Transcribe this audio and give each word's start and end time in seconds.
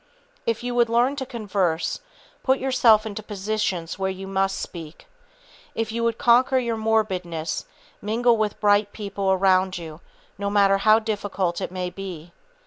If 0.47 0.63
you 0.63 0.73
would 0.73 0.89
learn 0.89 1.15
to 1.17 1.27
converse, 1.27 1.99
put 2.41 2.57
yourself 2.57 3.05
into 3.05 3.21
positions 3.21 3.99
where 3.99 4.09
you 4.09 4.25
must 4.25 4.57
speak. 4.57 5.05
If 5.75 5.91
you 5.91 6.03
would 6.03 6.17
conquer 6.17 6.57
your 6.57 6.75
morbidness, 6.75 7.65
mingle 8.01 8.35
with 8.35 8.53
the 8.53 8.57
bright 8.57 8.93
people 8.93 9.31
around 9.31 9.77
you, 9.77 10.01
no 10.39 10.49
matter 10.49 10.79
how 10.79 10.97
difficult 10.97 11.61
it 11.61 11.71
may 11.71 11.91
be. 11.91 12.33